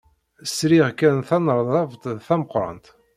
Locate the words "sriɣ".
0.55-0.87